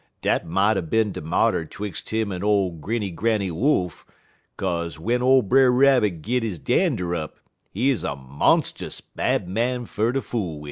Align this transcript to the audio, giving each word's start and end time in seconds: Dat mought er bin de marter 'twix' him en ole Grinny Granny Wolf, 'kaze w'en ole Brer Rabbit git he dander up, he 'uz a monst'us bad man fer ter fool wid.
Dat 0.23 0.47
mought 0.47 0.77
er 0.77 0.81
bin 0.81 1.11
de 1.11 1.21
marter 1.21 1.63
'twix' 1.63 2.09
him 2.09 2.31
en 2.31 2.41
ole 2.41 2.71
Grinny 2.71 3.11
Granny 3.13 3.51
Wolf, 3.51 4.03
'kaze 4.57 4.95
w'en 4.95 5.21
ole 5.21 5.43
Brer 5.43 5.71
Rabbit 5.71 6.23
git 6.23 6.41
he 6.41 6.57
dander 6.57 7.13
up, 7.13 7.37
he 7.69 7.91
'uz 7.91 8.03
a 8.03 8.15
monst'us 8.15 8.99
bad 8.99 9.47
man 9.47 9.85
fer 9.85 10.11
ter 10.11 10.21
fool 10.21 10.55
wid. 10.55 10.59